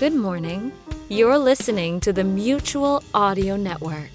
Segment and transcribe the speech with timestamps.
[0.00, 0.72] Good morning.
[1.10, 4.08] You're listening to the Mutual Audio Network.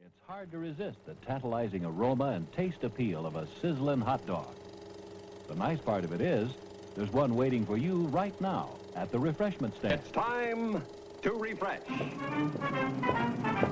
[0.00, 4.54] It's hard to resist the tantalizing aroma and taste appeal of a sizzling hot dog.
[5.48, 6.52] The nice part of it is,
[6.94, 9.94] there's one waiting for you right now at the refreshment stand.
[9.94, 10.84] It's time
[11.24, 11.80] to refresh.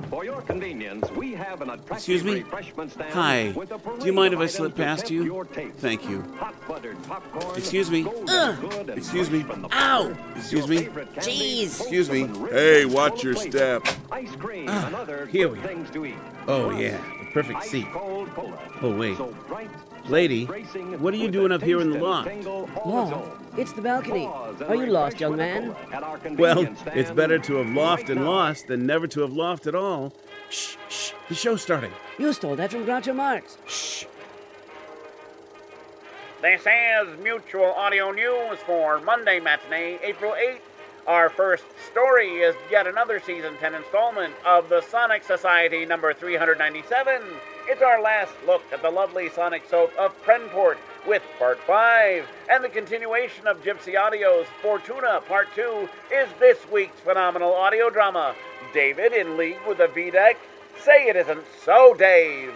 [0.09, 2.41] For your convenience, we have an attractive Excuse me?
[2.41, 3.53] refreshment stand Hi.
[3.55, 5.45] with a Do you mind if I slip past you?
[5.77, 6.23] Thank you.
[6.37, 7.55] Hot buttered popcorn.
[7.55, 8.03] Excuse me.
[8.03, 8.89] golden Ugh.
[8.89, 9.45] Excuse me.
[9.71, 10.17] Ow.
[10.35, 10.77] Excuse me.
[11.17, 11.79] Jeez.
[11.79, 12.27] Excuse me.
[12.49, 13.87] Hey, watch your step.
[14.11, 15.61] Ice cream ah, and other here we are.
[15.61, 16.15] things to eat.
[16.47, 16.97] Oh, yeah.
[17.19, 17.87] The perfect ice seat.
[17.91, 18.59] cold cola.
[18.81, 19.17] Oh, wait.
[19.17, 19.69] So bright,
[20.09, 22.27] Lady, what are you doing up here in the taste loft?
[22.29, 23.57] tingle all its Loft?
[23.57, 23.59] own.
[23.59, 24.25] It's the balcony.
[24.67, 25.73] Are you lost, young man?
[25.73, 29.33] cola at our Well, it's better to have loft and lost than never to have
[29.33, 30.13] loft at all.
[30.49, 31.11] Shh, shh.
[31.29, 31.91] The show's starting.
[32.17, 33.57] You stole that from Groucho Marx.
[33.67, 34.05] Shh.
[36.41, 40.59] This is Mutual Audio News for Monday matinee, April 8th.
[41.07, 47.21] Our first story is yet another season 10 installment of the Sonic Society number 397.
[47.65, 52.27] It's our last look at the lovely Sonic soap of Prenport with part 5.
[52.49, 58.35] And the continuation of Gypsy Audio's Fortuna part 2 is this week's phenomenal audio drama.
[58.73, 60.35] David in league with the VDEC?
[60.83, 62.53] Say it isn't so, Dave.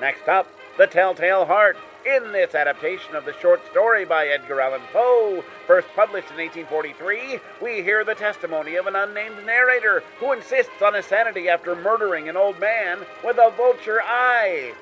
[0.00, 1.76] Next up, The Telltale Heart.
[2.06, 7.40] In this adaptation of the short story by Edgar Allan Poe, first published in 1843,
[7.60, 12.28] we hear the testimony of an unnamed narrator who insists on his sanity after murdering
[12.28, 14.72] an old man with a vulture eye.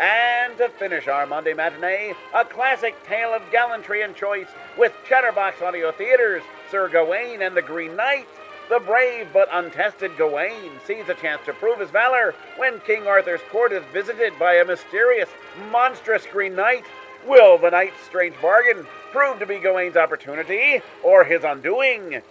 [0.00, 5.60] And to finish our Monday matinee, a classic tale of gallantry and choice with Chatterbox
[5.60, 8.26] Audio Theaters, Sir Gawain and the Green Knight.
[8.68, 13.40] The brave but untested Gawain sees a chance to prove his valor when King Arthur's
[13.50, 15.28] court is visited by a mysterious,
[15.70, 16.84] monstrous Green Knight.
[17.26, 22.22] Will the knight's strange bargain prove to be Gawain's opportunity or his undoing?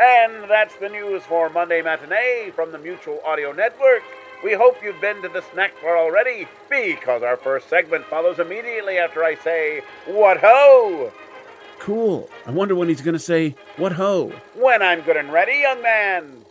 [0.00, 4.02] And that's the news for Monday Matinee from the Mutual Audio Network.
[4.42, 8.98] We hope you've been to the snack bar already because our first segment follows immediately
[8.98, 11.10] after I say, What ho!
[11.78, 12.28] Cool.
[12.46, 14.32] I wonder when he's going to say, What ho?
[14.64, 16.42] When I'm good and ready, young man.